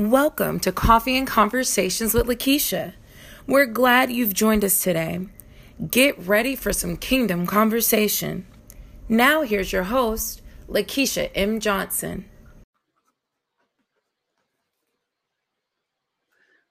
[0.00, 2.94] Welcome to Coffee and Conversations with Lakeisha.
[3.46, 5.26] We're glad you've joined us today.
[5.90, 8.46] Get ready for some kingdom conversation.
[9.10, 10.40] Now, here's your host,
[10.70, 11.60] Lakeisha M.
[11.60, 12.24] Johnson.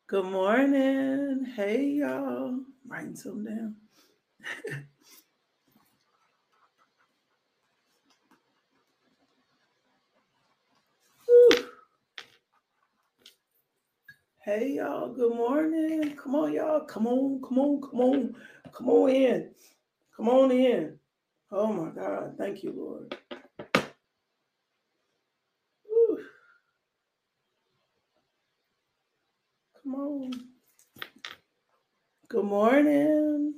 [0.08, 1.46] Good morning.
[1.56, 2.62] Hey, y'all.
[2.88, 3.76] Writing something
[4.66, 4.86] down.
[14.50, 16.16] Hey y'all, good morning.
[16.18, 16.82] Come on, y'all.
[16.82, 18.36] Come on, come on, come on,
[18.74, 19.52] come on in.
[20.18, 20.98] Come on in.
[21.52, 22.36] Oh my God.
[22.40, 23.16] Thank you, Lord.
[29.84, 30.32] Come on.
[32.30, 33.56] Good morning.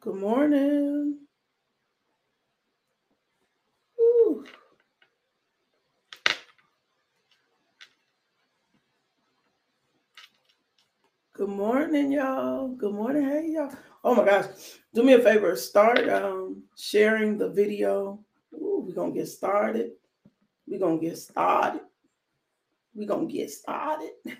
[0.00, 1.21] Good morning.
[11.32, 12.68] Good morning, y'all.
[12.68, 13.24] Good morning.
[13.24, 13.72] Hey, y'all.
[14.04, 14.46] Oh my gosh.
[14.94, 15.56] Do me a favor.
[15.56, 18.20] Start um, sharing the video.
[18.54, 19.92] Ooh, we're going to get started.
[20.66, 21.80] We're going to get started.
[22.94, 24.10] We're going to get started.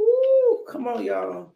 [0.00, 1.54] Ooh, come on, y'all.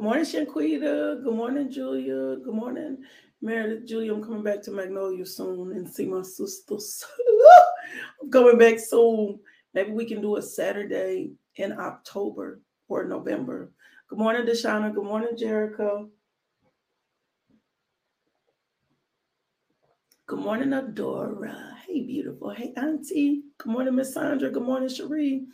[0.00, 1.22] Good morning, Shanquita.
[1.22, 2.36] Good morning, Julia.
[2.42, 3.04] Good morning,
[3.42, 3.86] Meredith.
[3.86, 7.04] Julia, I'm coming back to Magnolia soon and see my sisters.
[8.22, 9.40] I'm coming back soon.
[9.74, 13.72] Maybe we can do a Saturday in October or November.
[14.08, 14.94] Good morning, Deshauna.
[14.94, 16.08] Good morning, Jericho.
[20.26, 21.74] Good morning, Adora.
[21.86, 22.48] Hey, beautiful.
[22.48, 23.42] Hey, Auntie.
[23.58, 24.48] Good morning, Miss Sandra.
[24.48, 25.44] Good morning, Cherie.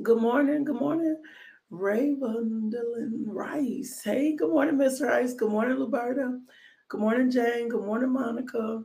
[0.00, 0.62] Good morning.
[0.62, 1.20] Good morning,
[1.72, 4.00] Ravendlin Rice.
[4.02, 5.34] Hey, good morning, Miss Rice.
[5.34, 6.40] Good morning, Luberta.
[6.88, 7.68] Good morning, Jane.
[7.68, 8.82] Good morning, Monica.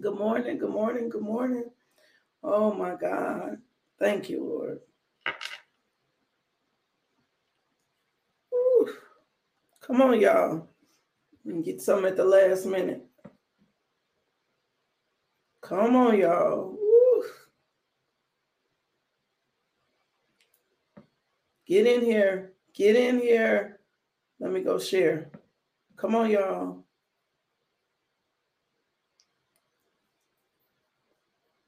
[0.00, 0.58] Good morning.
[0.58, 1.08] Good morning.
[1.08, 1.64] Good morning.
[2.42, 3.58] Oh my God.
[3.98, 4.80] Thank you, Lord.
[8.50, 8.94] Whew.
[9.80, 10.68] Come on, y'all.
[11.42, 13.04] Can get some at the last minute.
[15.62, 16.72] Come on, y'all.
[16.72, 17.24] Whew.
[21.68, 22.54] Get in here.
[22.74, 23.80] Get in here.
[24.40, 25.30] Let me go share.
[25.98, 26.84] Come on, y'all.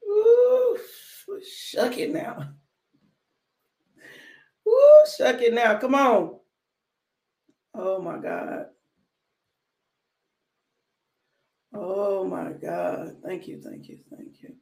[0.09, 0.79] Ooh,
[1.45, 2.49] shuck it now.
[4.67, 5.79] Ooh, shuck it now.
[5.79, 6.39] Come on.
[7.75, 8.67] Oh my God.
[11.75, 13.17] Oh my God.
[13.23, 13.61] Thank you.
[13.61, 13.99] Thank you.
[14.11, 14.55] Thank you.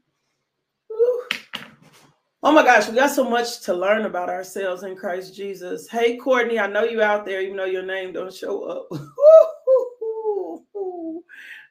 [2.41, 5.89] Oh my gosh, we got so much to learn about ourselves in Christ Jesus.
[5.89, 8.89] Hey, Courtney, I know you out there, even though your name don't show up.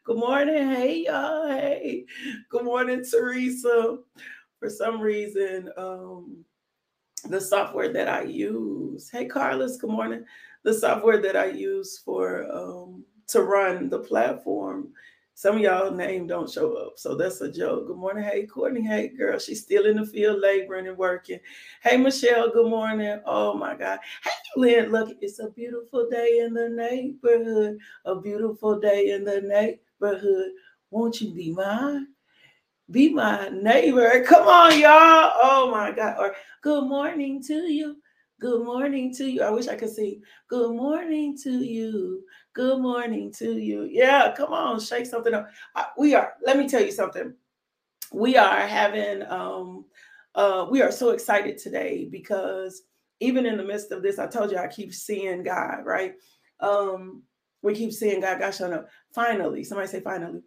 [0.04, 0.70] Good morning.
[0.72, 1.48] Hey, y'all.
[1.48, 2.06] Hey.
[2.50, 4.00] Good morning, Teresa.
[4.60, 6.44] For some reason, um,
[7.30, 9.10] the software that I use.
[9.10, 9.78] Hey, Carlos.
[9.78, 10.26] Good morning.
[10.64, 14.90] The software that I use for um, to run the platform.
[15.38, 17.86] Some of y'all name don't show up, so that's a joke.
[17.86, 21.40] Good morning, hey Courtney, hey girl, she's still in the field laboring and working.
[21.84, 23.22] Hey Michelle, good morning.
[23.24, 28.80] Oh my God, hey Lynn, look, it's a beautiful day in the neighborhood, a beautiful
[28.80, 30.54] day in the neighborhood.
[30.90, 32.08] Won't you be mine?
[32.90, 34.24] Be my neighbor.
[34.24, 35.34] Come on, y'all.
[35.44, 36.16] Oh my God.
[36.18, 37.98] Or good morning to you.
[38.40, 39.44] Good morning to you.
[39.44, 40.20] I wish I could see.
[40.48, 42.24] Good morning to you.
[42.58, 43.84] Good morning to you.
[43.84, 45.48] Yeah, come on, shake something up.
[45.96, 47.36] we are, let me tell you something.
[48.12, 49.86] We are having, um,
[50.34, 52.82] uh, we are so excited today because
[53.20, 56.16] even in the midst of this, I told you I keep seeing God, right?
[56.60, 57.22] Um,
[57.62, 58.90] we keep seeing God, God showing up.
[59.14, 60.42] Finally, somebody say finally.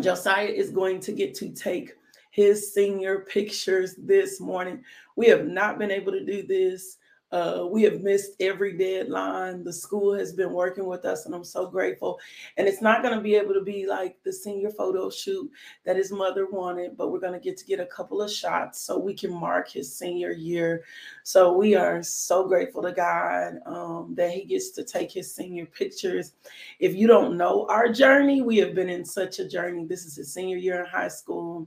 [0.00, 1.94] Josiah is going to get to take
[2.30, 4.84] his senior pictures this morning.
[5.16, 6.98] We have not been able to do this.
[7.32, 9.64] Uh, we have missed every deadline.
[9.64, 12.20] The school has been working with us, and I'm so grateful.
[12.58, 15.50] And it's not going to be able to be like the senior photo shoot
[15.86, 18.82] that his mother wanted, but we're going to get to get a couple of shots
[18.82, 20.84] so we can mark his senior year.
[21.22, 25.64] So we are so grateful to God um, that he gets to take his senior
[25.64, 26.34] pictures.
[26.80, 29.86] If you don't know our journey, we have been in such a journey.
[29.86, 31.66] This is his senior year in high school.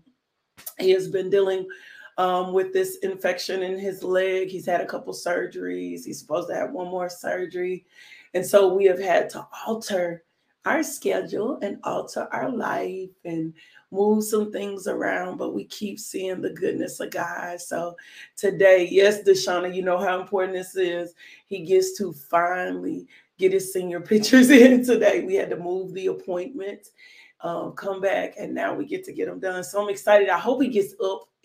[0.77, 1.67] He has been dealing
[2.17, 4.49] um, with this infection in his leg.
[4.49, 6.05] He's had a couple surgeries.
[6.05, 7.85] He's supposed to have one more surgery.
[8.33, 10.23] And so we have had to alter
[10.65, 13.53] our schedule and alter our life and
[13.91, 17.61] move some things around, but we keep seeing the goodness of God.
[17.61, 17.95] So
[18.35, 21.13] today, yes, Deshauna, you know how important this is.
[21.45, 23.07] He gets to finally
[23.37, 25.23] get his senior pictures in today.
[25.23, 26.87] We had to move the appointment,
[27.41, 29.63] um, come back, and now we get to get them done.
[29.63, 30.29] So I'm excited.
[30.29, 31.27] I hope he gets up.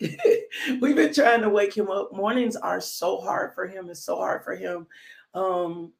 [0.81, 2.13] We've been trying to wake him up.
[2.13, 3.89] Mornings are so hard for him.
[3.89, 4.87] It's so hard for him
[5.33, 5.91] um,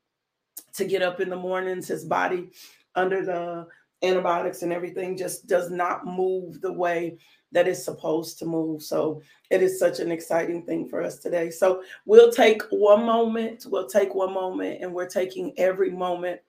[0.74, 1.88] to get up in the mornings.
[1.88, 2.50] His body
[2.96, 3.68] under the
[4.04, 7.18] antibiotics and everything just does not move the way
[7.52, 8.82] that it's supposed to move.
[8.82, 11.50] So it is such an exciting thing for us today.
[11.50, 16.40] So we'll take one moment, we'll take one moment, and we're taking every moment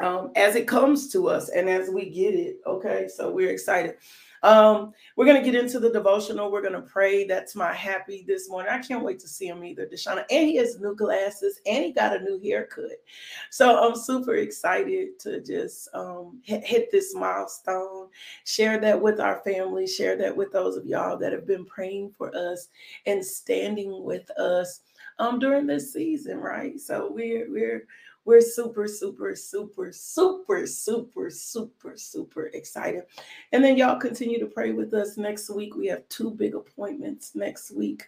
[0.00, 2.58] um, as it comes to us and as we get it.
[2.66, 3.96] Okay, so we're excited.
[4.42, 6.50] Um, we're going to get into the devotional.
[6.50, 7.26] We're going to pray.
[7.26, 8.72] That's my happy this morning.
[8.72, 10.24] I can't wait to see him either, Deshauna.
[10.30, 13.02] And he has new glasses and he got a new haircut.
[13.50, 18.08] So I'm super excited to just um, hit, hit this milestone,
[18.44, 22.12] share that with our family, share that with those of y'all that have been praying
[22.16, 22.68] for us
[23.06, 24.82] and standing with us
[25.18, 26.78] um, during this season, right?
[26.78, 27.86] So we're, we're,
[28.24, 33.04] we're super, super, super, super, super, super, super excited.
[33.52, 35.16] And then y'all continue to pray with us.
[35.16, 38.04] Next week, we have two big appointments next week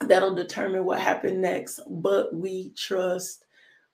[0.00, 1.80] that'll determine what happened next.
[1.88, 3.44] But we trust.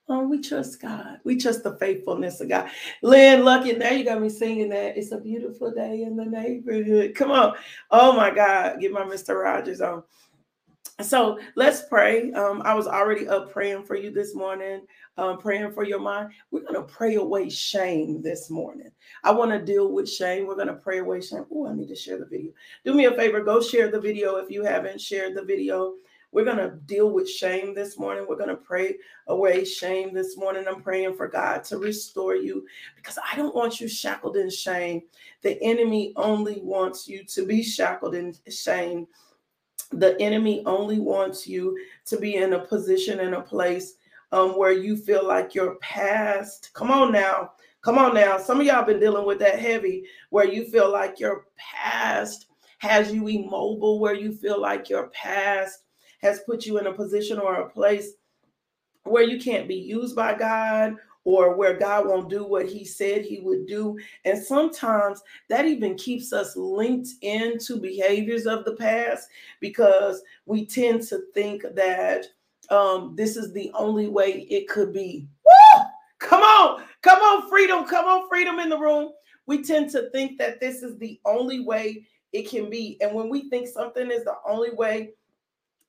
[0.09, 1.19] Oh, we trust God.
[1.23, 2.69] We trust the faithfulness of God.
[3.01, 4.97] Lynn, lucky, now you got me singing that.
[4.97, 7.15] It's a beautiful day in the neighborhood.
[7.15, 7.55] Come on.
[7.89, 8.81] Oh my God.
[8.81, 9.41] Get my Mr.
[9.41, 10.03] Rogers on.
[11.01, 12.31] So let's pray.
[12.33, 14.85] Um, I was already up praying for you this morning,
[15.17, 16.29] um, praying for your mind.
[16.51, 18.91] We're going to pray away shame this morning.
[19.23, 20.45] I want to deal with shame.
[20.45, 21.45] We're going to pray away shame.
[21.51, 22.51] Oh, I need to share the video.
[22.85, 25.95] Do me a favor, go share the video if you haven't shared the video.
[26.31, 28.25] We're going to deal with shame this morning.
[28.27, 28.97] We're going to pray
[29.27, 30.65] away shame this morning.
[30.67, 32.65] I'm praying for God to restore you
[32.95, 35.03] because I don't want you shackled in shame.
[35.41, 39.07] The enemy only wants you to be shackled in shame
[39.99, 43.95] the enemy only wants you to be in a position in a place
[44.31, 47.51] um, where you feel like your past come on now
[47.81, 51.19] come on now some of y'all been dealing with that heavy where you feel like
[51.19, 52.47] your past
[52.79, 55.83] has you immobile where you feel like your past
[56.21, 58.13] has put you in a position or a place
[59.03, 63.23] where you can't be used by god or where God won't do what he said
[63.23, 63.97] he would do.
[64.25, 69.29] And sometimes that even keeps us linked into behaviors of the past
[69.59, 72.25] because we tend to think that
[72.69, 75.27] um, this is the only way it could be.
[75.45, 75.83] Woo!
[76.19, 79.11] Come on, come on, freedom, come on, freedom in the room.
[79.45, 82.97] We tend to think that this is the only way it can be.
[83.01, 85.11] And when we think something is the only way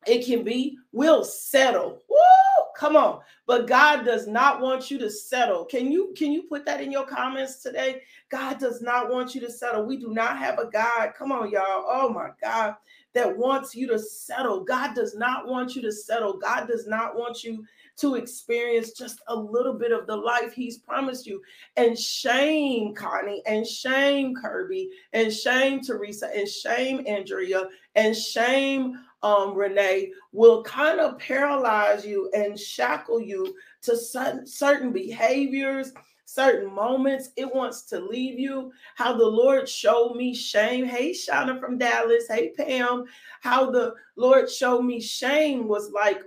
[0.07, 2.03] it can be, we'll settle.
[2.09, 2.44] Woo!
[2.77, 3.21] Come on.
[3.47, 5.65] But God does not want you to settle.
[5.65, 8.03] Can you can you put that in your comments today?
[8.31, 9.87] God does not want you to settle.
[9.87, 11.13] We do not have a God.
[11.17, 11.85] Come on, y'all.
[11.89, 12.77] Oh my God.
[13.13, 14.65] That wants you to settle.
[14.65, 16.37] God does not want you to settle.
[16.37, 17.65] God does not want you
[17.97, 21.41] to experience just a little bit of the life he's promised you.
[21.77, 29.55] And shame, Connie, and shame, Kirby, and shame, Teresa, and shame, Andrea, and shame, um,
[29.55, 35.93] Renee, will kind of paralyze you and shackle you to certain, behaviors,
[36.27, 37.31] certain moments.
[37.37, 38.71] It wants to leave you.
[38.97, 40.85] How the Lord showed me shame.
[40.85, 42.25] Hey, Shauna from Dallas.
[42.29, 43.05] Hey, Pam.
[43.41, 46.23] How the Lord showed me shame was like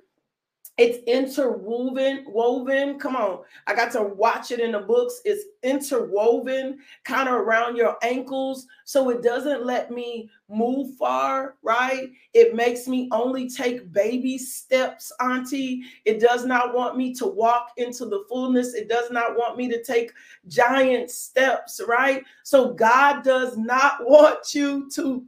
[0.77, 2.99] it's interwoven, woven.
[2.99, 3.39] Come on.
[3.65, 5.21] I got to watch it in the books.
[5.25, 8.67] It's interwoven kind of around your ankles.
[8.85, 12.09] So it doesn't let me move far, right?
[12.33, 15.81] It makes me only take baby steps, Auntie.
[16.05, 18.75] It does not want me to walk into the fullness.
[18.75, 20.11] It does not want me to take
[20.47, 22.23] giant steps, right?
[22.43, 25.25] So God does not want you to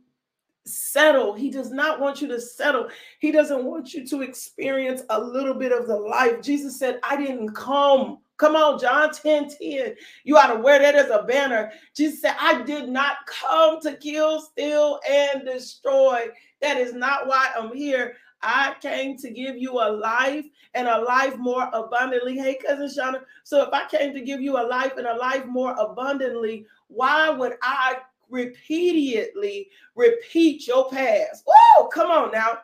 [0.70, 1.34] settle.
[1.34, 2.90] He does not want you to settle.
[3.20, 6.42] He doesn't want you to experience a little bit of the life.
[6.42, 8.20] Jesus said, I didn't come.
[8.38, 9.96] Come on, John 10 10.
[10.24, 11.72] You ought to wear that as a banner.
[11.96, 16.28] Jesus said, I did not come to kill, steal, and destroy.
[16.62, 18.16] That is not why I'm here.
[18.42, 22.38] I came to give you a life and a life more abundantly.
[22.38, 23.22] Hey, cousin Shauna.
[23.44, 27.30] So if I came to give you a life and a life more abundantly, why
[27.30, 27.98] would I
[28.30, 31.44] repeatedly repeat your past.
[31.46, 32.60] Whoa, come on now.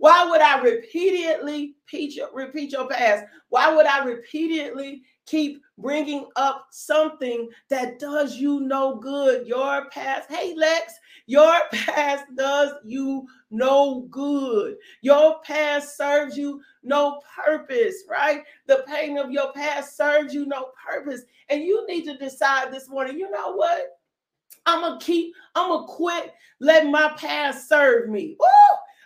[0.00, 3.26] Why would I repeatedly repeat your, repeat your past?
[3.50, 9.46] Why would I repeatedly keep bringing up something that does you no good?
[9.46, 10.30] Your past.
[10.30, 10.94] Hey, Lex,
[11.26, 14.76] Your past does you no good.
[15.02, 18.42] Your past serves you no purpose, right?
[18.68, 21.22] The pain of your past serves you no purpose.
[21.50, 23.99] And you need to decide this morning, you know what?
[24.66, 28.36] I'm gonna keep, I'm gonna quit letting my past serve me.
[28.38, 28.46] Woo!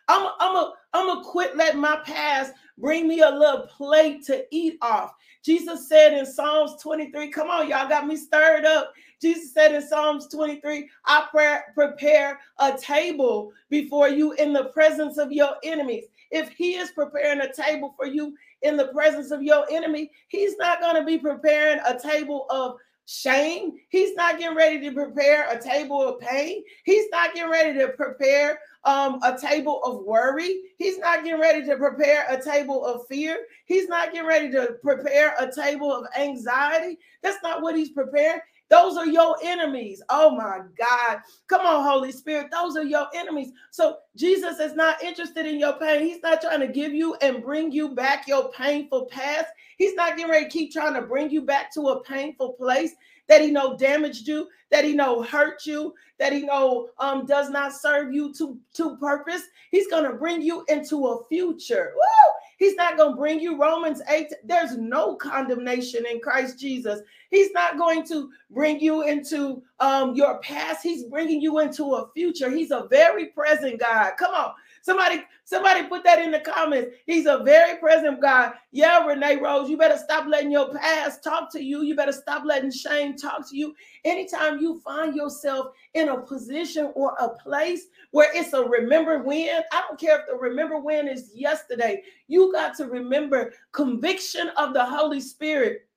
[0.08, 4.44] I'm I'm a, I'm gonna quit letting my past bring me a little plate to
[4.50, 5.14] eat off.
[5.44, 8.92] Jesus said in Psalms 23, come on, y'all got me stirred up.
[9.20, 15.18] Jesus said in Psalms 23, I pray, prepare a table before you in the presence
[15.18, 16.04] of your enemies.
[16.30, 20.56] If he is preparing a table for you in the presence of your enemy, he's
[20.56, 23.72] not going to be preparing a table of shame.
[23.88, 26.62] He's not getting ready to prepare a table of pain.
[26.84, 30.62] He's not getting ready to prepare um, a table of worry.
[30.78, 33.38] He's not getting ready to prepare a table of fear.
[33.66, 36.98] He's not getting ready to prepare a table of anxiety.
[37.22, 38.40] That's not what he's preparing.
[38.70, 40.02] Those are your enemies.
[40.08, 41.18] Oh my God.
[41.48, 42.48] Come on, Holy Spirit.
[42.50, 43.52] Those are your enemies.
[43.70, 46.02] So Jesus is not interested in your pain.
[46.02, 49.46] He's not trying to give you and bring you back your painful past.
[49.76, 52.92] He's not getting ready to keep trying to bring you back to a painful place
[53.28, 57.50] that he know damaged you, that he know hurt you, that he know um, does
[57.50, 59.42] not serve you to, to purpose.
[59.70, 61.92] He's going to bring you into a future.
[61.94, 62.32] Woo!
[62.58, 64.32] He's not going to bring you Romans 8.
[64.44, 67.00] There's no condemnation in Christ Jesus.
[67.30, 70.82] He's not going to bring you into um, your past.
[70.82, 72.50] He's bringing you into a future.
[72.50, 74.12] He's a very present God.
[74.18, 74.52] Come on.
[74.84, 76.94] Somebody, somebody put that in the comments.
[77.06, 78.52] He's a very present God.
[78.70, 81.82] Yeah, Renee Rose, you better stop letting your past talk to you.
[81.82, 83.74] You better stop letting shame talk to you.
[84.04, 89.62] Anytime you find yourself in a position or a place where it's a remember when,
[89.72, 92.02] I don't care if the remember when is yesterday.
[92.28, 95.88] You got to remember conviction of the Holy Spirit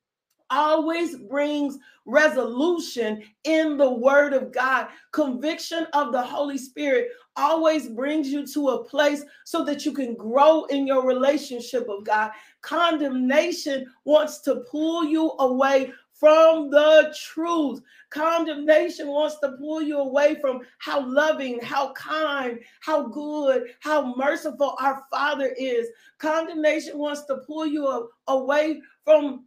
[0.50, 4.88] always brings resolution in the word of God.
[5.12, 10.16] Conviction of the Holy Spirit always brings you to a place so that you can
[10.16, 12.32] grow in your relationship of God.
[12.62, 17.82] Condemnation wants to pull you away from the truth.
[18.10, 24.76] Condemnation wants to pull you away from how loving, how kind, how good, how merciful
[24.80, 25.88] our Father is.
[26.18, 29.46] Condemnation wants to pull you away from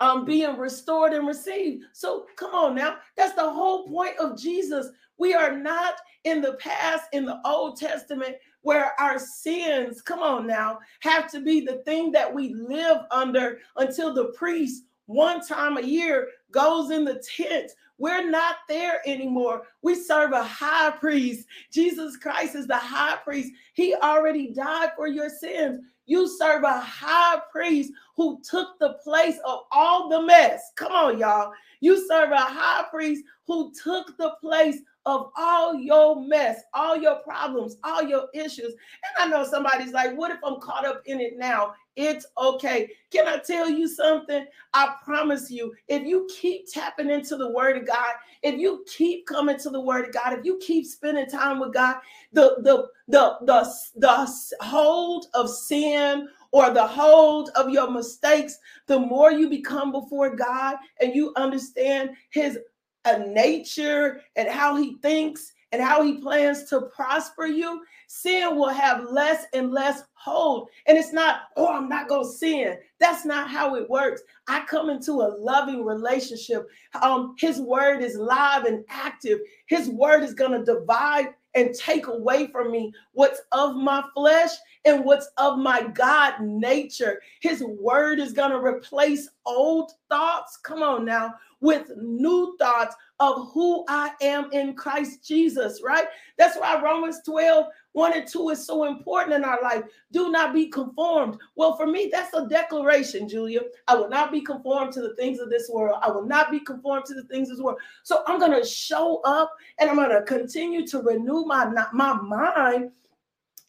[0.00, 1.84] um, being restored and received.
[1.92, 2.96] So come on now.
[3.16, 4.88] That's the whole point of Jesus.
[5.18, 10.46] We are not in the past, in the Old Testament, where our sins, come on
[10.46, 15.78] now, have to be the thing that we live under until the priest one time
[15.78, 17.72] a year goes in the tent.
[17.96, 19.62] We're not there anymore.
[19.82, 21.46] We serve a high priest.
[21.72, 23.52] Jesus Christ is the high priest.
[23.72, 25.80] He already died for your sins.
[26.08, 30.72] You serve a high priest who took the place of all the mess.
[30.74, 31.52] Come on, y'all.
[31.80, 37.16] You serve a high priest who took the place of all your mess, all your
[37.20, 38.74] problems, all your issues.
[38.74, 41.72] And I know somebody's like, what if I'm caught up in it now?
[41.96, 42.90] It's okay.
[43.10, 44.44] Can I tell you something?
[44.74, 48.12] I promise you, if you keep tapping into the word of God,
[48.42, 51.72] if you keep coming to the word of God, if you keep spending time with
[51.72, 51.96] God,
[52.34, 58.98] the the the the, the hold of sin or the hold of your mistakes, the
[58.98, 62.58] more you become before God and you understand his
[63.04, 68.70] uh, nature and how he thinks and how he plans to prosper you, sin will
[68.70, 70.68] have less and less hold.
[70.86, 72.76] And it's not, oh, I'm not going to sin.
[73.00, 74.22] That's not how it works.
[74.46, 76.66] I come into a loving relationship.
[77.00, 79.40] Um, his word is live and active.
[79.66, 84.50] His word is going to divide and take away from me what's of my flesh
[84.84, 87.20] and what's of my God nature.
[87.40, 90.58] His word is going to replace old thoughts.
[90.62, 96.06] Come on now, with new thoughts of who I am in Christ Jesus, right?
[96.36, 97.66] That's why Romans 12,
[97.98, 99.82] 1 and 2 is so important in our life.
[100.12, 101.36] Do not be conformed.
[101.56, 103.62] Well, for me, that's a declaration, Julia.
[103.88, 105.98] I will not be conformed to the things of this world.
[106.00, 107.80] I will not be conformed to the things of this world.
[108.04, 112.14] So I'm going to show up and I'm going to continue to renew my, my
[112.14, 112.92] mind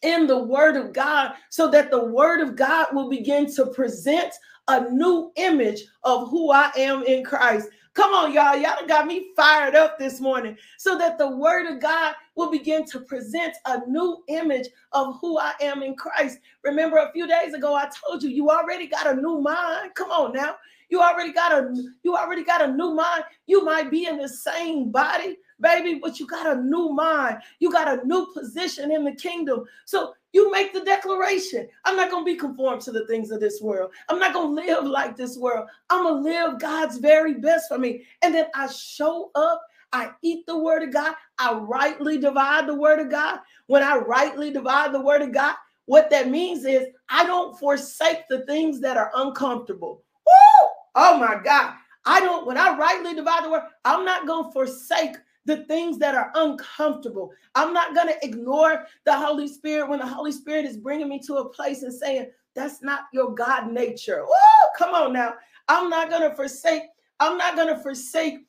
[0.02, 4.32] in the word of God so that the word of God will begin to present
[4.68, 7.68] a new image of who I am in Christ.
[7.94, 8.56] Come on, y'all.
[8.56, 12.84] Y'all got me fired up this morning so that the word of God will begin
[12.86, 16.38] to present a new image of who I am in Christ.
[16.62, 19.94] Remember, a few days ago, I told you, you already got a new mind.
[19.96, 20.54] Come on now.
[20.88, 23.24] You already got a you already got a new mind.
[23.46, 27.38] You might be in the same body, baby, but you got a new mind.
[27.58, 29.64] You got a new position in the kingdom.
[29.84, 31.68] So you make the declaration.
[31.84, 33.90] I'm not going to be conformed to the things of this world.
[34.08, 35.68] I'm not going to live like this world.
[35.88, 38.04] I'm going to live God's very best for me.
[38.22, 39.62] And then I show up.
[39.92, 41.14] I eat the word of God.
[41.38, 43.40] I rightly divide the word of God.
[43.66, 48.28] When I rightly divide the word of God, what that means is I don't forsake
[48.28, 50.04] the things that are uncomfortable.
[50.24, 50.68] Woo!
[50.94, 51.74] Oh my God.
[52.06, 55.16] I don't, when I rightly divide the word, I'm not going to forsake
[55.50, 57.32] the things that are uncomfortable.
[57.56, 61.18] I'm not going to ignore the Holy Spirit when the Holy Spirit is bringing me
[61.26, 64.24] to a place and saying, that's not your God nature.
[64.24, 64.68] Woo!
[64.78, 65.34] Come on now.
[65.66, 66.82] I'm not going to forsake,
[67.18, 68.46] I'm not going to forsake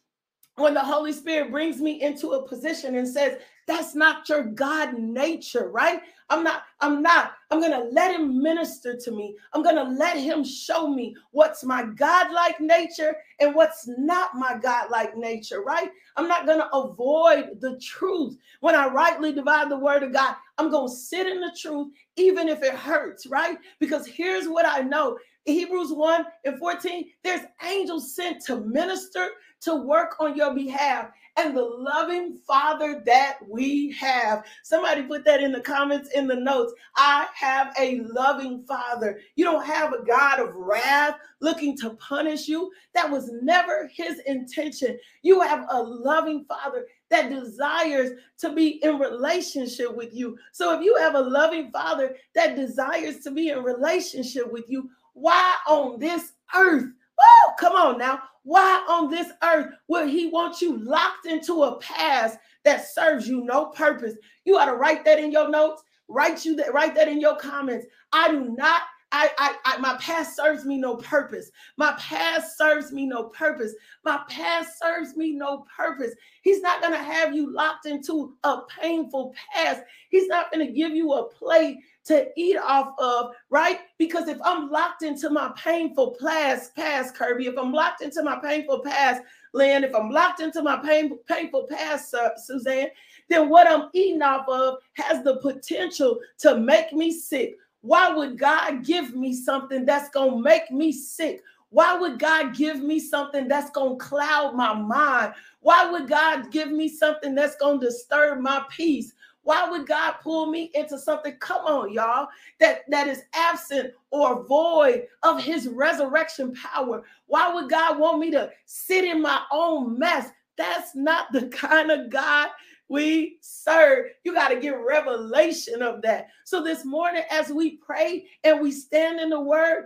[0.55, 3.39] when the Holy Spirit brings me into a position and says,
[3.71, 6.01] that's not your God nature, right?
[6.29, 7.33] I'm not, I'm not.
[7.49, 9.35] I'm to let him minister to me.
[9.53, 15.15] I'm to let him show me what's my God-like nature and what's not my God-like
[15.15, 15.89] nature, right?
[16.17, 18.37] I'm not to avoid the truth.
[18.59, 22.49] When I rightly divide the word of God, I'm to sit in the truth, even
[22.49, 23.57] if it hurts, right?
[23.79, 29.29] Because here's what I know Hebrews 1 and 14, there's angels sent to minister,
[29.61, 34.43] to work on your behalf and the loving father that we have.
[34.63, 36.73] Somebody put that in the comments, in the notes.
[36.95, 39.19] I have a loving father.
[39.35, 42.71] You don't have a God of wrath looking to punish you.
[42.93, 44.97] That was never his intention.
[45.21, 50.37] You have a loving father that desires to be in relationship with you.
[50.53, 54.89] So if you have a loving father that desires to be in relationship with you,
[55.13, 56.85] why on this earth?
[57.19, 58.21] Oh, come on now.
[58.43, 63.43] Why on this earth would he want you locked into a past that serves you
[63.43, 64.15] no purpose?
[64.45, 65.83] You ought to write that in your notes.
[66.07, 66.73] Write you that.
[66.73, 67.85] Write that in your comments.
[68.11, 68.81] I do not.
[69.13, 71.51] I, I, I, my past serves me no purpose.
[71.75, 73.73] My past serves me no purpose.
[74.05, 76.13] My past serves me no purpose.
[76.43, 79.81] He's not to have you locked into a painful past.
[80.09, 83.79] He's not to give you a plate to eat off of, right?
[83.97, 88.39] Because if I'm locked into my painful past, past, Kirby, if I'm locked into my
[88.39, 89.21] painful past,
[89.53, 92.87] Lynn, if I'm locked into my pain, painful past, uh, Suzanne,
[93.29, 97.57] then what I'm eating off of has the potential to make me sick.
[97.81, 101.41] Why would God give me something that's going to make me sick?
[101.69, 105.33] Why would God give me something that's going to cloud my mind?
[105.61, 109.13] Why would God give me something that's going to disturb my peace?
[109.43, 111.35] Why would God pull me into something?
[111.39, 112.27] Come on, y'all,
[112.59, 117.03] that, that is absent or void of his resurrection power.
[117.27, 120.29] Why would God want me to sit in my own mess?
[120.57, 122.49] That's not the kind of God
[122.87, 124.07] we serve.
[124.23, 126.27] You got to get revelation of that.
[126.43, 129.85] So this morning, as we pray and we stand in the word,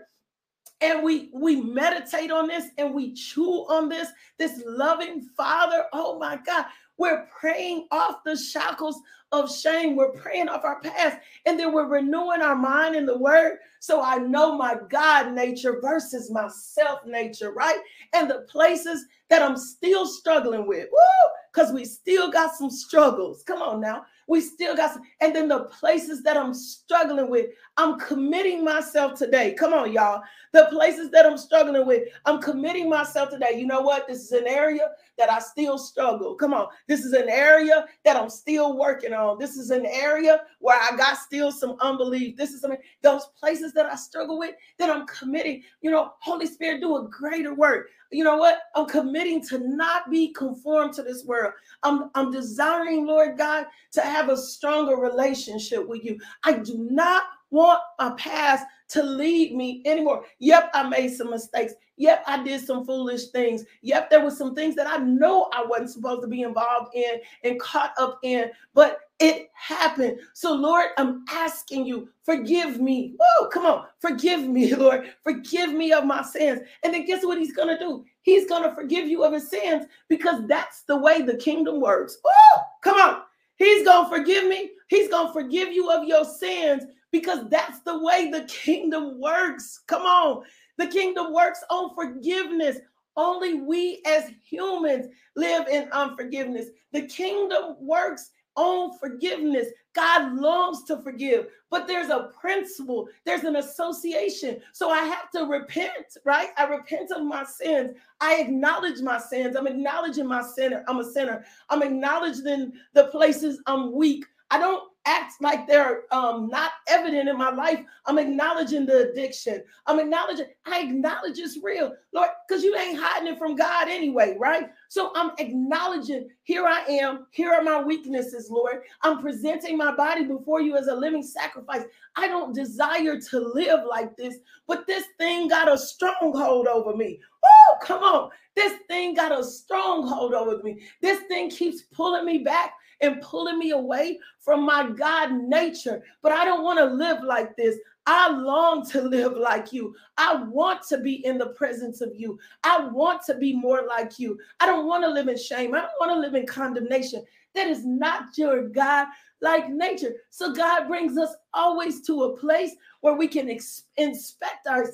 [0.82, 6.20] and we we meditate on this and we chew on this this loving father oh
[6.20, 6.66] my god
[6.98, 9.96] we're praying off the shackles of shame.
[9.96, 11.18] We're praying off our past.
[11.46, 13.58] And then we're renewing our mind in the word.
[13.80, 17.80] So I know my God nature versus my self nature, right?
[18.14, 20.88] And the places that I'm still struggling with.
[20.92, 21.32] Woo!
[21.54, 23.44] Because we still got some struggles.
[23.44, 24.06] Come on now.
[24.28, 25.04] We still got some.
[25.22, 29.54] And then the places that I'm struggling with, I'm committing myself today.
[29.54, 30.22] Come on, y'all.
[30.52, 33.60] The places that I'm struggling with, I'm committing myself today.
[33.60, 34.08] You know what?
[34.08, 36.36] This is an area that I still struggle.
[36.36, 36.68] Come on.
[36.88, 39.38] This is an area that I'm still working on.
[39.38, 42.36] This is an area where I got still some unbelief.
[42.36, 45.64] This is some those places that I struggle with that I'm committing.
[45.82, 47.90] You know, Holy Spirit, do a greater work.
[48.12, 48.60] You know what?
[48.76, 51.54] I'm committing to not be conformed to this world.
[51.84, 56.18] I'm, I'm desiring, Lord God, to have a stronger relationship with you.
[56.44, 60.26] I do not want a past to lead me anymore.
[60.40, 61.74] Yep, I made some mistakes.
[61.98, 63.64] Yep, I did some foolish things.
[63.82, 67.20] Yep, there were some things that I know I wasn't supposed to be involved in
[67.44, 70.20] and caught up in, but it happened.
[70.34, 73.16] So, Lord, I'm asking you, forgive me.
[73.22, 75.14] Oh, come on, forgive me, Lord.
[75.24, 76.62] Forgive me of my sins.
[76.84, 78.04] And then guess what he's going to do?
[78.24, 82.18] He's going to forgive you of his sins because that's the way the kingdom works.
[82.26, 83.22] Oh, come on.
[83.58, 84.72] He's going to forgive me.
[84.90, 89.82] He's going to forgive you of your sins because that's the way the kingdom works.
[89.88, 90.44] Come on.
[90.78, 92.78] The kingdom works on forgiveness.
[93.16, 96.68] Only we as humans live in unforgiveness.
[96.92, 99.68] The kingdom works on forgiveness.
[99.94, 104.60] God longs to forgive, but there's a principle, there's an association.
[104.74, 106.50] So I have to repent, right?
[106.58, 107.98] I repent of my sins.
[108.20, 109.56] I acknowledge my sins.
[109.56, 110.84] I'm acknowledging my sinner.
[110.88, 111.46] I'm a sinner.
[111.70, 114.26] I'm acknowledging the places I'm weak.
[114.52, 117.80] I don't act like they're um, not evident in my life.
[118.06, 119.64] I'm acknowledging the addiction.
[119.86, 124.36] I'm acknowledging, I acknowledge it's real, Lord, because you ain't hiding it from God anyway,
[124.40, 124.70] right?
[124.90, 128.82] So I'm acknowledging, here I am, here are my weaknesses, Lord.
[129.02, 131.84] I'm presenting my body before you as a living sacrifice.
[132.16, 134.38] I don't desire to live like this,
[134.68, 137.20] but this thing got a stronghold over me.
[137.44, 138.30] Oh, come on.
[138.56, 140.82] This thing got a stronghold over me.
[141.02, 146.04] This thing keeps pulling me back and pulling me away from my God nature.
[146.22, 147.78] But I don't want to live like this.
[148.08, 149.96] I long to live like you.
[150.18, 152.38] I want to be in the presence of you.
[152.64, 154.38] I want to be more like you.
[154.60, 155.74] I don't want to live in shame.
[155.74, 157.24] I don't want to live in condemnation.
[157.56, 159.08] That is not your God
[159.42, 160.14] like nature.
[160.30, 164.92] So God brings us always to a place where we can ex- inspect our,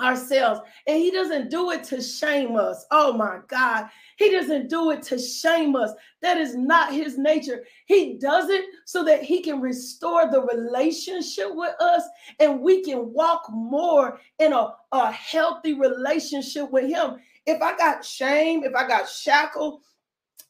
[0.00, 0.60] ourselves.
[0.86, 2.84] And He doesn't do it to shame us.
[2.90, 3.88] Oh my God.
[4.16, 5.92] He doesn't do it to shame us.
[6.22, 7.64] That is not His nature.
[7.86, 12.02] He does it so that He can restore the relationship with us
[12.40, 17.16] and we can walk more in a, a healthy relationship with Him.
[17.46, 19.82] If I got shame, if I got shackled,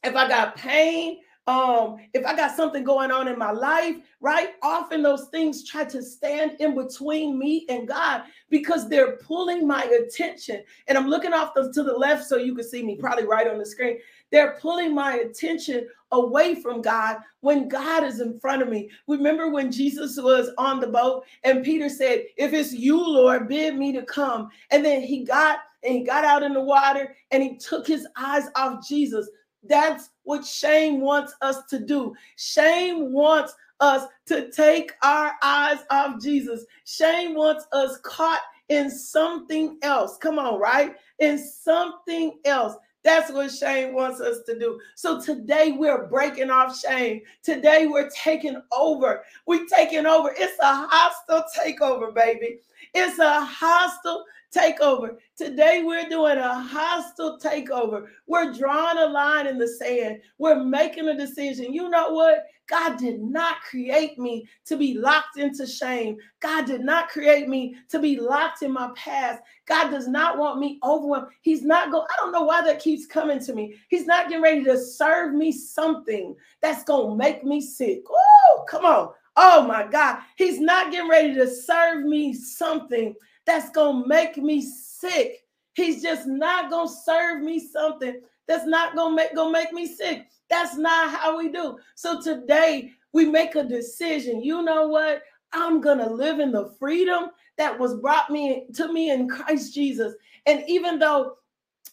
[0.03, 4.53] if I got pain, um if i got something going on in my life right?
[4.63, 9.83] Often those things try to stand in between me and god because they're pulling my
[9.83, 10.63] attention.
[10.87, 13.47] And i'm looking off the, to the left so you can see me probably right
[13.47, 13.99] on the screen.
[14.31, 18.89] They're pulling my attention away from god when god is in front of me.
[19.07, 23.75] Remember when jesus was on the boat and peter said if it's you lord bid
[23.75, 24.49] me to come.
[24.71, 28.07] And then he got and he got out in the water and he took his
[28.17, 29.29] eyes off jesus
[29.67, 32.13] that's what shame wants us to do.
[32.37, 36.65] Shame wants us to take our eyes off Jesus.
[36.85, 40.17] Shame wants us caught in something else.
[40.17, 40.95] Come on, right?
[41.19, 42.75] In something else.
[43.03, 44.79] That's what shame wants us to do.
[44.95, 47.21] So today we're breaking off shame.
[47.43, 49.23] Today we're taking over.
[49.45, 50.33] We're taking over.
[50.35, 52.61] It's a hostile takeover, baby.
[52.95, 54.25] It's a hostile
[54.55, 55.17] takeover.
[55.37, 58.07] Today we're doing a hostile takeover.
[58.27, 60.21] We're drawing a line in the sand.
[60.37, 61.73] We're making a decision.
[61.73, 62.45] You know what?
[62.67, 66.17] God did not create me to be locked into shame.
[66.39, 69.41] God did not create me to be locked in my past.
[69.67, 71.27] God does not want me overwhelmed.
[71.41, 73.75] He's not going, I don't know why that keeps coming to me.
[73.89, 78.03] He's not getting ready to serve me something that's going to make me sick.
[78.09, 79.09] Oh, come on.
[79.35, 80.19] Oh my God.
[80.37, 83.13] He's not getting ready to serve me something
[83.45, 85.43] that's going to make me sick.
[85.73, 89.73] He's just not going to serve me something that's not going to make, gonna make
[89.73, 90.27] me sick.
[90.49, 91.77] That's not how we do.
[91.95, 94.43] So today we make a decision.
[94.43, 95.23] You know what?
[95.53, 99.73] I'm going to live in the freedom that was brought me to me in Christ
[99.73, 100.13] Jesus.
[100.45, 101.37] And even though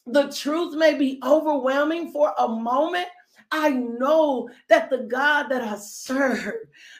[0.06, 3.06] the truth may be overwhelming for a moment,
[3.52, 6.54] I know that the God that I serve,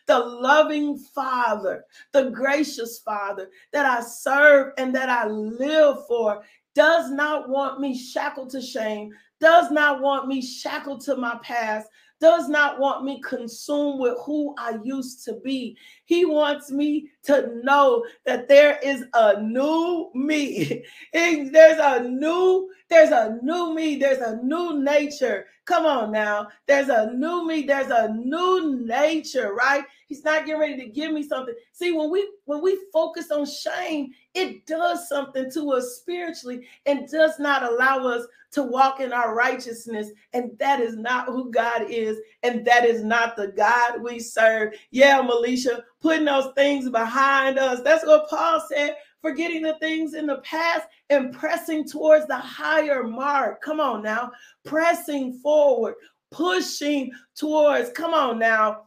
[0.07, 6.43] the loving Father, the gracious Father that I serve and that I live for,
[6.75, 9.11] does not want me shackled to shame,
[9.41, 11.89] does not want me shackled to my past,
[12.21, 15.77] does not want me consumed with who I used to be.
[16.05, 20.85] He wants me to know that there is a new me.
[21.13, 25.47] there's a new, there's a new me, there's a new nature.
[25.65, 26.49] Come on now.
[26.67, 29.85] There's a new me, there's a new nature, right?
[30.07, 31.55] He's not getting ready to give me something.
[31.73, 37.09] See, when we when we focus on shame, it does something to us spiritually and
[37.09, 40.11] does not allow us to walk in our righteousness.
[40.33, 44.75] And that is not who God is, and that is not the God we serve.
[44.91, 47.81] Yeah, Melisha, putting those things behind us.
[47.81, 48.97] That's what Paul said.
[49.23, 53.63] Forgetting the things in the past and pressing towards the higher mark.
[53.63, 54.33] Come on now,
[54.65, 55.95] pressing forward,
[56.33, 58.87] pushing towards, come on now,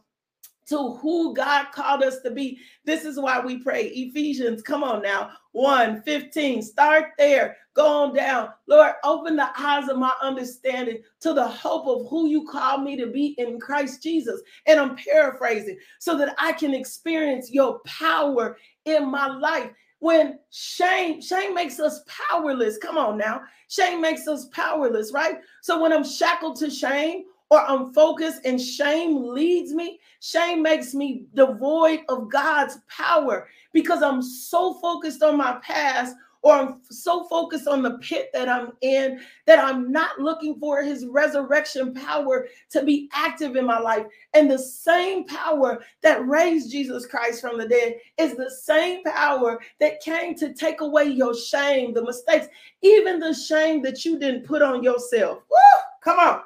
[0.66, 2.58] to who God called us to be.
[2.84, 3.86] This is why we pray.
[3.86, 6.62] Ephesians, come on now, 1 15.
[6.62, 7.56] Start there.
[7.74, 8.48] Go on down.
[8.66, 12.96] Lord, open the eyes of my understanding to the hope of who you call me
[12.96, 14.40] to be in Christ Jesus.
[14.66, 19.70] And I'm paraphrasing so that I can experience your power in my life.
[19.98, 22.78] When shame, shame makes us powerless.
[22.78, 23.42] Come on now.
[23.68, 25.36] Shame makes us powerless, right?
[25.62, 30.94] So when I'm shackled to shame or I'm focused and shame leads me, shame makes
[30.94, 37.24] me devoid of God's power because I'm so focused on my past or I'm so
[37.24, 42.46] focused on the pit that I'm in that I'm not looking for his resurrection power
[42.70, 44.06] to be active in my life.
[44.32, 49.60] And the same power that raised Jesus Christ from the dead is the same power
[49.80, 52.46] that came to take away your shame, the mistakes,
[52.80, 55.42] even the shame that you didn't put on yourself.
[55.50, 55.56] Woo!
[56.04, 56.42] Come on.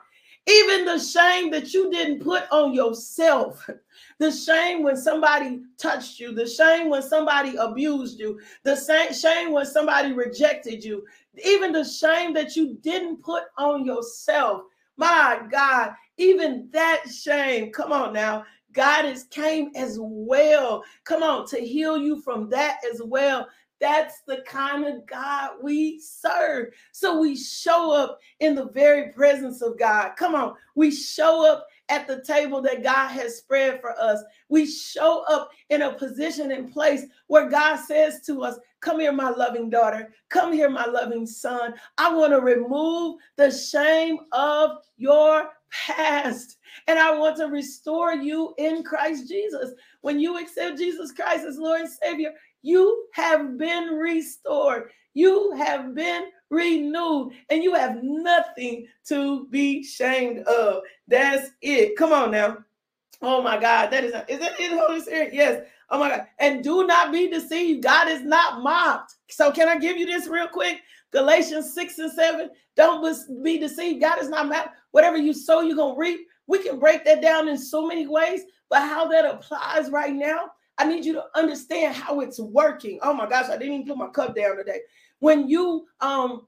[0.51, 3.69] Even the shame that you didn't put on yourself.
[4.19, 9.65] The shame when somebody touched you, the shame when somebody abused you, the shame when
[9.65, 11.07] somebody rejected you,
[11.43, 14.65] even the shame that you didn't put on yourself.
[14.99, 17.73] My God, even that shame.
[17.73, 18.45] Come on now.
[18.73, 20.85] God has came as well.
[21.05, 23.49] Come on to heal you from that as well.
[23.81, 26.69] That's the kind of God we serve.
[26.93, 30.11] So we show up in the very presence of God.
[30.16, 30.55] Come on.
[30.75, 34.23] We show up at the table that God has spread for us.
[34.49, 39.12] We show up in a position and place where God says to us, Come here,
[39.12, 40.11] my loving daughter.
[40.31, 41.75] Come here, my loving son.
[41.99, 48.55] I want to remove the shame of your past and I want to restore you
[48.59, 49.73] in Christ Jesus.
[50.01, 54.90] When you accept Jesus Christ as Lord and Savior, you have been restored.
[55.14, 60.83] You have been renewed, and you have nothing to be ashamed of.
[61.09, 61.96] That's it.
[61.96, 62.59] Come on now.
[63.23, 65.35] Oh my God, that is not, is that it, Holy Spirit?
[65.35, 65.66] Yes.
[65.90, 66.27] Oh my God.
[66.38, 67.83] And do not be deceived.
[67.83, 69.16] God is not mocked.
[69.29, 70.81] So can I give you this real quick?
[71.12, 72.51] Galatians 6 and 7.
[72.77, 74.01] Don't be deceived.
[74.01, 74.77] God is not mocked.
[74.92, 76.20] Whatever you sow, you're gonna reap.
[76.46, 80.51] We can break that down in so many ways, but how that applies right now
[80.81, 82.99] I need you to understand how it's working.
[83.03, 84.81] Oh my gosh, I didn't even put my cup down today.
[85.19, 86.47] When you um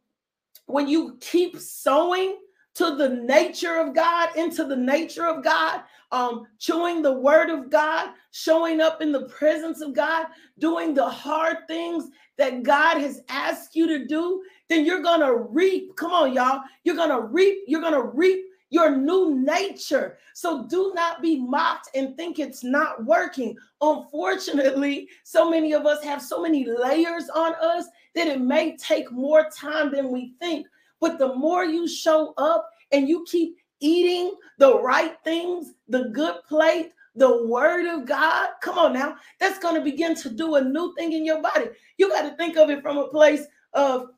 [0.64, 2.38] when you keep sowing
[2.76, 7.68] to the nature of God, into the nature of God, um, chewing the word of
[7.68, 13.20] God, showing up in the presence of God, doing the hard things that God has
[13.28, 15.94] asked you to do, then you're gonna reap.
[15.96, 16.62] Come on, y'all.
[16.84, 20.16] You're gonna reap, you're gonna reap your new nature.
[20.32, 23.54] So do not be mocked and think it's not working.
[23.82, 29.12] Unfortunately, so many of us have so many layers on us that it may take
[29.12, 30.66] more time than we think.
[31.00, 36.36] But the more you show up and you keep eating the right things, the good
[36.48, 40.64] plate, the word of God, come on now, that's going to begin to do a
[40.64, 41.66] new thing in your body.
[41.98, 44.08] You got to think of it from a place of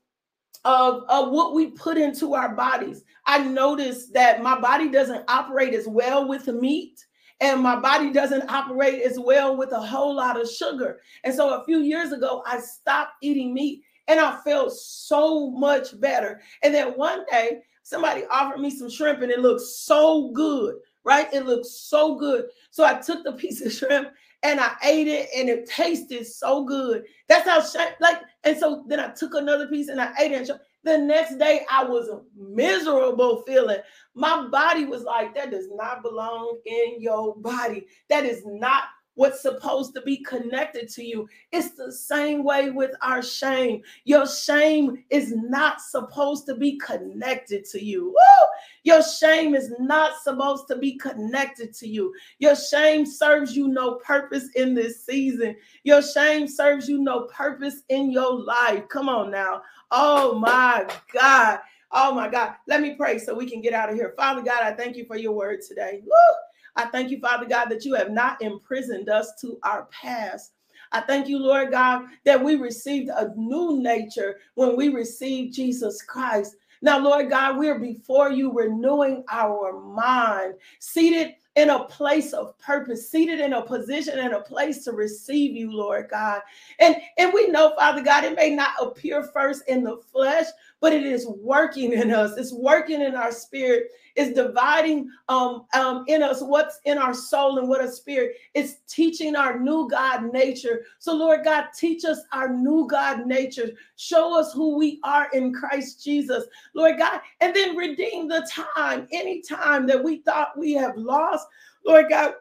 [0.65, 3.05] of, of what we put into our bodies.
[3.27, 7.05] I noticed that my body doesn't operate as well with meat
[7.41, 11.01] and my body doesn't operate as well with a whole lot of sugar.
[11.25, 15.99] And so a few years ago, I stopped eating meat and I felt so much
[16.01, 16.41] better.
[16.63, 21.33] And then one day, somebody offered me some shrimp and it looked so good, right?
[21.33, 22.47] It looked so good.
[22.71, 24.09] So I took the piece of shrimp
[24.45, 27.05] and I ate it and it tasted so good.
[27.29, 27.65] That's how
[28.01, 30.49] like and so then I took another piece and I ate it.
[30.49, 33.79] And the next day I was a miserable feeling.
[34.15, 37.87] My body was like, that does not belong in your body.
[38.11, 41.27] That is not what's supposed to be connected to you.
[41.53, 43.81] It's the same way with our shame.
[44.05, 48.07] Your shame is not supposed to be connected to you.
[48.07, 48.47] Woo!
[48.85, 52.15] Your shame is not supposed to be connected to you.
[52.39, 55.57] Your shame serves you no purpose in this season.
[55.83, 58.87] Your shame serves you no purpose in your life.
[58.89, 59.63] Come on now.
[59.91, 61.61] Oh my God.
[61.91, 62.55] Oh my God.
[62.69, 64.15] Let me pray so we can get out of here.
[64.17, 66.03] Father God, I thank you for your word today.
[66.05, 66.37] Woo!
[66.77, 70.53] I thank you, Father God, that you have not imprisoned us to our past.
[70.93, 76.03] I thank you, Lord God, that we received a new nature when we received Jesus
[76.03, 76.57] Christ.
[76.85, 83.09] Now, Lord God, we're before you renewing our mind, seated in a place of purpose,
[83.11, 86.43] seated in a position and a place to receive you, Lord God.
[86.81, 90.45] And, and we know, Father God, it may not appear first in the flesh,
[90.85, 92.37] but it is working in us.
[92.37, 93.85] It's working in our spirit.
[94.17, 98.33] It's dividing um, um, in us what's in our soul and what a spirit.
[98.53, 100.83] It's teaching our new God nature.
[100.99, 103.71] So, Lord God, teach us our new God nature.
[103.97, 106.45] Show us who we are in Christ Jesus,
[106.75, 111.47] Lord God, and then redeem the time, any time that we thought we have lost.
[111.87, 112.35] Lord God,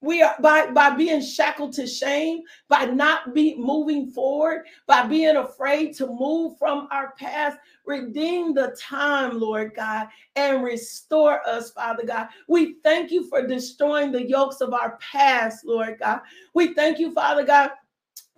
[0.00, 5.36] we are by by being shackled to shame by not be moving forward by being
[5.36, 12.04] afraid to move from our past redeem the time lord god and restore us father
[12.04, 12.28] god.
[12.46, 16.20] We thank you for destroying the yokes of our past lord god.
[16.54, 17.70] We thank you father god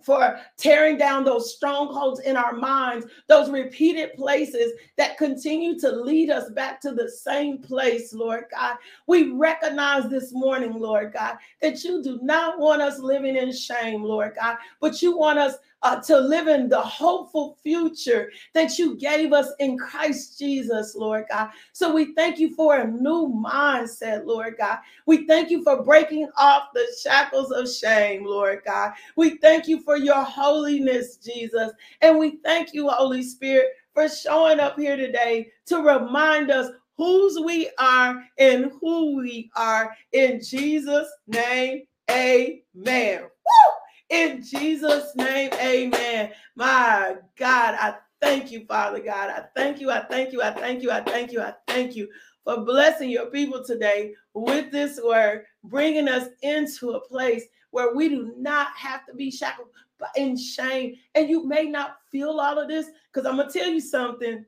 [0.03, 6.29] for tearing down those strongholds in our minds, those repeated places that continue to lead
[6.29, 8.77] us back to the same place, Lord God.
[9.07, 14.03] We recognize this morning, Lord God, that you do not want us living in shame,
[14.03, 18.95] Lord God, but you want us uh, to live in the hopeful future that you
[18.97, 21.49] gave us in Christ Jesus, Lord God.
[21.73, 24.79] So we thank you for a new mindset, Lord God.
[25.05, 28.93] We thank you for breaking off the shackles of shame, Lord God.
[29.15, 31.71] We thank you for your holiness, Jesus.
[32.01, 37.39] And we thank you, Holy Spirit, for showing up here today to remind us whose
[37.39, 39.95] we are and who we are.
[40.13, 43.21] In Jesus' name, amen.
[43.23, 43.80] Woo!
[44.11, 46.31] In Jesus' name, amen.
[46.55, 49.29] My God, I thank you, Father God.
[49.29, 49.89] I thank you.
[49.89, 50.41] I thank you.
[50.41, 50.91] I thank you.
[50.91, 51.41] I thank you.
[51.41, 52.09] I thank you.
[52.43, 58.09] for blessing your people today with this word, bringing us into a place where we
[58.09, 59.69] do not have to be shackled
[60.17, 60.95] in shame.
[61.15, 64.45] And you may not feel all of this because I'm gonna tell you something.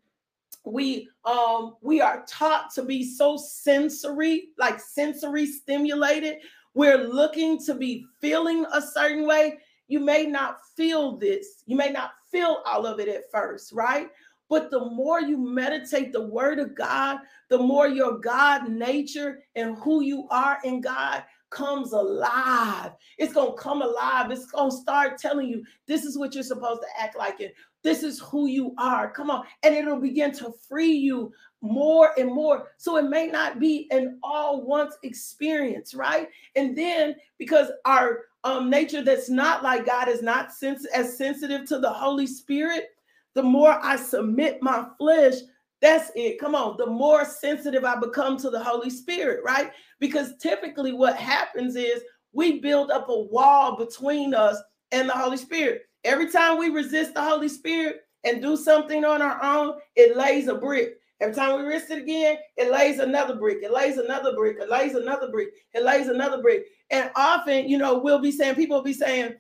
[0.66, 6.38] We um we are taught to be so sensory, like sensory stimulated.
[6.74, 9.60] We're looking to be feeling a certain way.
[9.88, 11.64] You may not feel this.
[11.66, 14.10] You may not feel all of it at first, right?
[14.50, 19.78] But the more you meditate the word of God, the more your God nature and
[19.78, 22.92] who you are in God comes alive.
[23.18, 24.32] It's going to come alive.
[24.32, 27.52] It's going to start telling you this is what you're supposed to act like and
[27.84, 29.12] this is who you are.
[29.12, 29.46] Come on.
[29.62, 32.72] And it'll begin to free you more and more.
[32.78, 36.28] So it may not be an all once experience, right?
[36.56, 41.66] And then because our um, nature that's not like God is not sens- as sensitive
[41.68, 42.86] to the Holy Spirit,
[43.34, 45.36] the more I submit my flesh,
[45.82, 46.40] that's it.
[46.40, 46.78] Come on.
[46.78, 49.72] The more sensitive I become to the Holy Spirit, right?
[50.00, 54.58] Because typically what happens is we build up a wall between us
[54.92, 55.84] and the Holy Spirit.
[56.04, 60.48] Every time we resist the Holy Spirit and do something on our own, it lays
[60.48, 60.98] a brick.
[61.22, 63.60] Every time we resist it again, it lays another brick.
[63.62, 64.58] It lays another brick.
[64.60, 65.50] It lays another brick.
[65.74, 66.66] It lays another brick.
[66.90, 69.36] And often, you know, we'll be saying, people will be saying,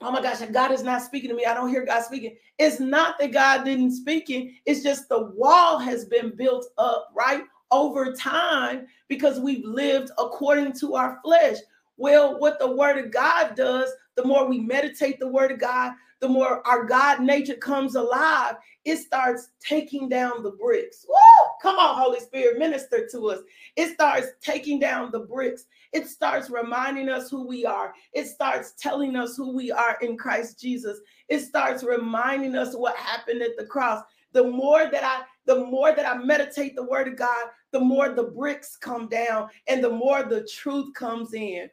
[0.00, 1.44] oh my gosh, God is not speaking to me.
[1.44, 2.36] I don't hear God speaking.
[2.58, 4.56] It's not that God didn't speak speaking.
[4.66, 7.44] It's just the wall has been built up, right?
[7.70, 11.56] Over time because we've lived according to our flesh.
[11.96, 15.92] Well, what the word of God does, the more we meditate the word of God,
[16.20, 21.04] the more our God nature comes alive, it starts taking down the bricks.
[21.08, 21.14] Woo!
[21.60, 23.40] Come on, Holy Spirit, minister to us.
[23.76, 25.66] It starts taking down the bricks.
[25.92, 27.92] It starts reminding us who we are.
[28.12, 30.98] It starts telling us who we are in Christ Jesus.
[31.28, 34.02] It starts reminding us what happened at the cross.
[34.32, 38.08] The more that I the more that I meditate the word of God, the more
[38.08, 41.68] the bricks come down and the more the truth comes in.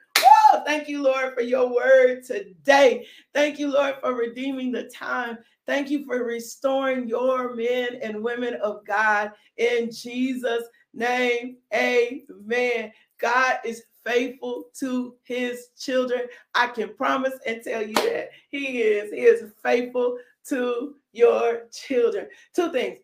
[0.54, 3.06] Oh, thank you, Lord, for your word today.
[3.34, 5.38] Thank you, Lord, for redeeming the time.
[5.66, 11.58] Thank you for restoring your men and women of God in Jesus' name.
[11.74, 12.92] Amen.
[13.18, 16.24] God is faithful to his children.
[16.54, 19.12] I can promise and tell you that he is.
[19.12, 20.18] He is faithful
[20.50, 22.28] to your children.
[22.54, 22.98] Two things.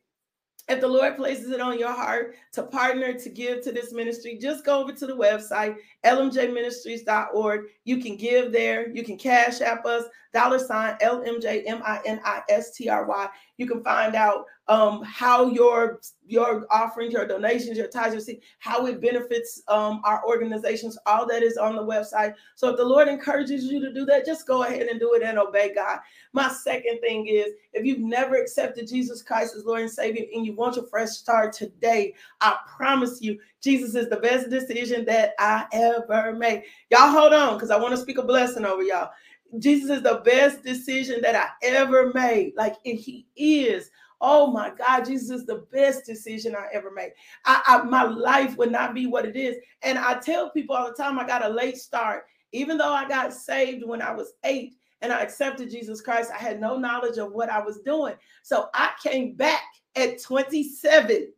[0.70, 4.38] If the Lord places it on your heart to partner to give to this ministry,
[4.42, 5.76] just go over to the website,
[6.06, 7.62] lmjministries.org.
[7.86, 8.90] You can give there.
[8.90, 10.04] You can cash app us,
[10.38, 13.30] dollar sign LMJMINISTRY.
[13.58, 18.42] You can find out um, how your your offerings, your donations, your tithes, your seed,
[18.60, 20.96] how it benefits um, our organizations.
[21.08, 22.36] All that is on the website.
[22.56, 25.24] So if the Lord encourages you to do that, just go ahead and do it
[25.24, 25.98] and obey God.
[26.34, 30.46] My second thing is if you've never accepted Jesus Christ as Lord and Savior and
[30.46, 35.32] you want your fresh start today, I promise you, Jesus is the best decision that
[35.40, 36.64] I ever made.
[36.92, 39.12] Y'all hold on because I want to speak a blessing over y'all.
[39.60, 42.54] Jesus is the best decision that I ever made.
[42.56, 43.90] Like, if He is.
[44.20, 47.12] Oh my God, Jesus is the best decision I ever made.
[47.46, 49.58] I, I, my life would not be what it is.
[49.84, 52.26] And I tell people all the time, I got a late start.
[52.52, 56.40] Even though I got saved when I was eight and I accepted Jesus Christ, I
[56.40, 58.16] had no knowledge of what I was doing.
[58.42, 59.64] So I came back
[59.96, 61.32] at 27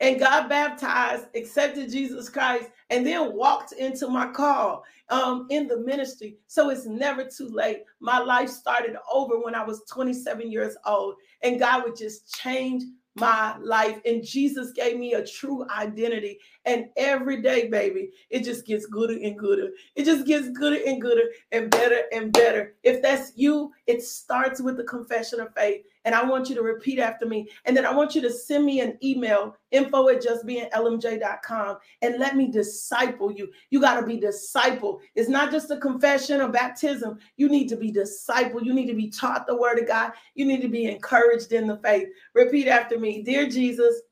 [0.00, 5.78] and got baptized, accepted Jesus Christ, and then walked into my call um, in the
[5.78, 6.36] ministry.
[6.46, 7.84] So it's never too late.
[8.00, 12.82] My life started over when I was 27 years old, and God would just change
[13.16, 13.98] my life.
[14.04, 16.38] And Jesus gave me a true identity.
[16.66, 19.70] And every day, baby, it just gets gooder and gooder.
[19.94, 22.74] It just gets gooder and gooder and better and better.
[22.82, 26.62] If that's you, it starts with the confession of faith and I want you to
[26.62, 27.50] repeat after me.
[27.64, 32.36] And then I want you to send me an email, info at justbeinglmj.com, and let
[32.36, 33.50] me disciple you.
[33.70, 35.00] You got to be disciple.
[35.16, 37.18] It's not just a confession or baptism.
[37.36, 38.62] You need to be disciple.
[38.62, 40.12] You need to be taught the word of God.
[40.34, 42.08] You need to be encouraged in the faith.
[42.34, 44.02] Repeat after me Dear Jesus,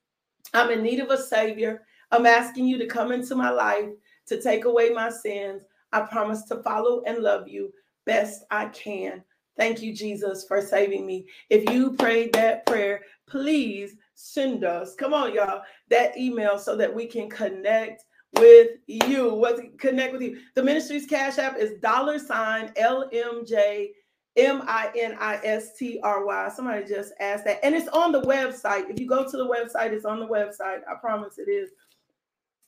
[0.53, 1.87] I'm in need of a savior.
[2.11, 3.89] I'm asking you to come into my life
[4.27, 5.63] to take away my sins.
[5.93, 7.73] I promise to follow and love you
[8.05, 9.23] best I can.
[9.57, 11.27] Thank you, Jesus, for saving me.
[11.51, 16.93] If you prayed that prayer, please send us, come on, y'all, that email so that
[16.93, 18.05] we can connect
[18.39, 19.33] with you.
[19.35, 20.41] What connect with you?
[20.55, 23.91] The ministry's cash app is dollar sign LMJ.
[24.37, 26.49] M I N I S T R Y.
[26.55, 27.61] Somebody just asked that.
[27.63, 28.91] And it's on the website.
[28.91, 30.81] If you go to the website, it's on the website.
[30.91, 31.71] I promise it is.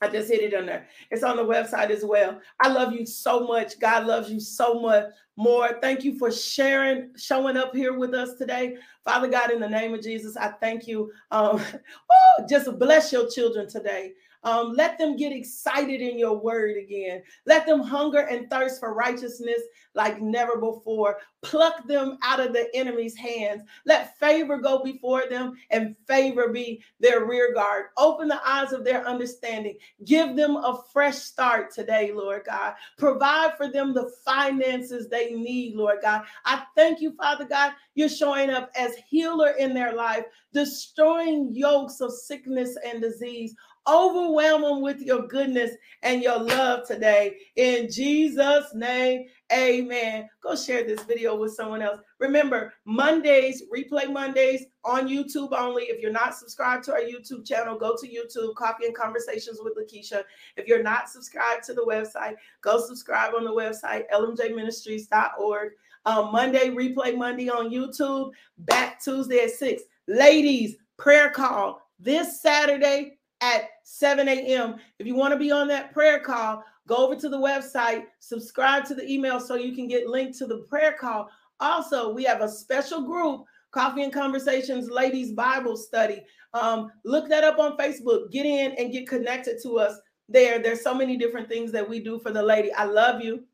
[0.02, 0.86] I just hit it on there.
[1.10, 2.40] It's on the website as well.
[2.60, 3.78] I love you so much.
[3.78, 5.78] God loves you so much more.
[5.80, 8.76] Thank you for sharing, showing up here with us today.
[9.04, 11.10] Father God, in the name of Jesus, I thank you.
[11.30, 11.62] Um,
[12.12, 14.12] oh, just bless your children today.
[14.46, 17.22] Um, let them get excited in your word again.
[17.46, 19.60] Let them hunger and thirst for righteousness
[19.94, 21.18] like never before.
[21.42, 23.62] Pluck them out of the enemy's hands.
[23.86, 27.86] Let favor go before them and favor be their rear guard.
[27.98, 29.76] Open the eyes of their understanding.
[30.04, 32.74] Give them a fresh start today, Lord God.
[32.98, 36.22] Provide for them the finances they need, Lord God.
[36.44, 37.72] I thank you, Father God.
[37.96, 43.56] You're showing up as healer in their life, destroying yokes of sickness and disease
[43.88, 45.70] Overwhelm them with your goodness
[46.02, 47.36] and your love today.
[47.56, 50.28] In Jesus' name, amen.
[50.42, 52.00] Go share this video with someone else.
[52.18, 55.84] Remember, Mondays, replay Mondays on YouTube only.
[55.84, 59.76] If you're not subscribed to our YouTube channel, go to YouTube, Coffee and Conversations with
[59.76, 60.22] Lakeisha.
[60.56, 65.72] If you're not subscribed to the website, go subscribe on the website, lmjministries.org.
[66.06, 69.82] Um, Monday, replay Monday on YouTube, back Tuesday at 6.
[70.06, 74.76] Ladies, prayer call this Saturday, at 7 a.m.
[74.98, 78.84] If you want to be on that prayer call, go over to the website, subscribe
[78.86, 81.28] to the email so you can get linked to the prayer call.
[81.60, 86.22] Also, we have a special group, Coffee and Conversations Ladies Bible Study.
[86.54, 88.30] Um, look that up on Facebook.
[88.30, 90.58] Get in and get connected to us there.
[90.58, 92.72] There's so many different things that we do for the lady.
[92.72, 93.44] I love you.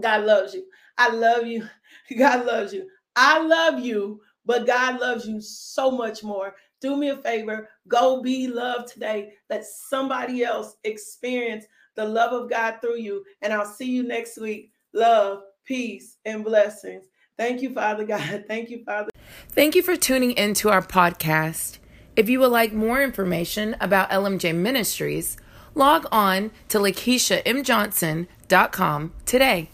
[0.00, 0.64] God loves you.
[0.98, 1.68] I love you.
[2.18, 2.88] God loves you.
[3.14, 8.20] I love you, but God loves you so much more do me a favor, go
[8.20, 9.32] be loved today.
[9.48, 11.64] Let somebody else experience
[11.94, 13.24] the love of God through you.
[13.40, 14.72] And I'll see you next week.
[14.92, 17.06] Love, peace, and blessings.
[17.38, 18.44] Thank you, Father God.
[18.48, 19.10] Thank you, Father.
[19.48, 21.78] Thank you for tuning into our podcast.
[22.16, 25.38] If you would like more information about LMJ Ministries,
[25.74, 29.70] log on to LakeishaMJohnson.com today.